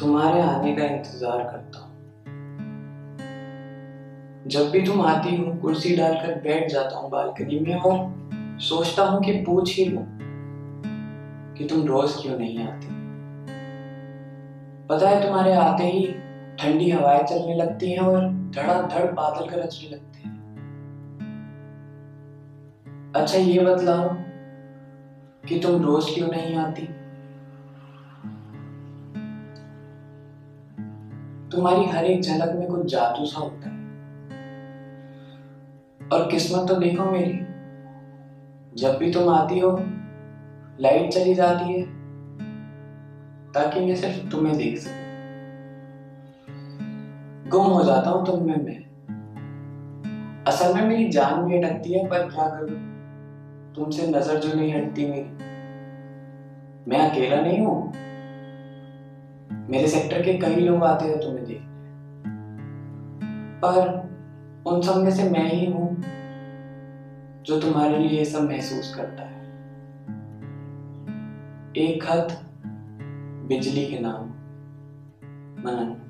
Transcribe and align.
तुम्हारे 0.00 0.40
आने 0.40 0.74
का 0.76 0.84
इंतज़ार 0.84 1.38
करता 1.42 1.78
हूँ। 1.78 1.96
जब 4.48 4.70
भी 4.70 4.80
तुम 4.82 5.00
आती 5.02 5.36
हो, 5.36 5.54
कुर्सी 5.54 5.94
डालकर 5.96 6.34
बैठ 6.34 6.70
जाता 6.70 6.98
हूँ 6.98 7.10
बालकनी 7.10 7.58
में 7.58 7.74
और 7.74 8.58
सोचता 8.58 9.04
हूँ 9.04 9.22
कि 9.22 9.32
पूछ 9.32 9.76
ही 9.76 9.84
लूँ 9.84 10.04
कि 11.58 11.64
तुम 11.64 11.86
रोज 11.86 12.14
क्यों 12.22 12.38
नहीं 12.38 12.66
आती? 12.66 12.86
पता 14.86 15.08
है 15.08 15.22
तुम्हारे 15.22 15.52
आते 15.52 15.84
ही 15.84 16.06
ठंडी 16.60 16.90
हवाएँ 16.90 17.22
चलने 17.22 17.54
लगती 17.54 17.90
हैं 17.92 17.98
और 17.98 18.28
धड़ाधड़ 18.54 19.04
बादल 19.12 19.48
गरजने 19.48 19.88
लगते 19.88 20.18
हैं। 20.18 20.36
अच्छा 23.16 23.38
ये 23.38 23.64
बतलाओ 23.64 24.08
कि 25.48 25.60
तुम 25.60 25.82
रोज 25.82 26.14
क्यों 26.14 26.28
नहीं 26.28 26.56
आती? 26.56 26.88
तुम्हारी 31.52 31.84
हर 31.84 32.04
एक 32.04 32.22
झलक 32.22 32.56
में 32.56 32.68
कुछ 32.68 32.86
जादू 32.86 33.24
सा 33.24 33.40
होता 33.40 33.70
है। 33.70 33.76
और 36.12 36.28
किस्मत 36.30 36.68
तो 36.68 36.74
देखो 36.74 37.04
मेरी, 37.04 37.32
जब 38.74 38.96
भी 38.98 39.12
तुम 39.12 39.28
आती 39.28 39.58
हो, 39.58 39.76
लाइट 40.80 41.10
चली 41.10 41.34
जाती 41.34 41.72
है, 41.72 41.82
ताकि 43.52 43.80
मैं 43.80 43.96
सिर्फ़ 43.96 44.30
तुम्हें 44.30 44.56
देख 44.56 44.78
सकूँ। 44.78 45.08
गुम 47.48 47.66
हो 47.66 47.84
जाता 47.84 48.10
हूँ 48.10 48.26
तुम 48.26 48.46
में 48.46 48.64
मैं। 48.64 48.88
असल 50.44 50.74
में 50.74 50.82
मेरी 50.82 51.08
जान 51.08 51.44
भी 51.44 51.58
अटकती 51.58 51.92
है, 51.92 52.08
पर 52.08 52.18
क्या 52.18 52.48
करूँ? 52.48 52.78
तुमसे 53.74 54.06
नज़र 54.06 54.38
जो 54.38 54.54
नहीं 54.54 54.74
हटती 54.74 55.06
मेरी। 55.06 55.30
मैं 56.90 57.10
अकेला 57.10 57.40
नहीं 57.40 57.66
हूँ 57.66 57.92
मेरे 59.70 59.88
सेक्टर 59.88 60.22
के 60.22 60.38
कई 60.38 60.56
लोग 60.56 60.84
आते 60.84 61.04
हो 61.04 61.16
तुम्हें 61.16 61.46
देख। 61.46 61.62
पर 63.64 64.08
उन 64.66 64.82
सब 64.82 64.96
में 64.96 65.10
से 65.10 65.30
मैं 65.30 65.50
ही 65.52 65.66
हूँ 65.66 66.02
जो 67.42 67.60
तुम्हारे 67.60 67.98
लिए 67.98 68.24
सब 68.24 68.40
महसूस 68.40 68.94
करता 68.94 69.22
है। 69.22 69.42
एक 71.76 72.04
हद 72.10 72.28
बिजली 73.48 73.86
के 73.86 73.98
नाम, 74.00 74.24
मनन। 75.64 76.07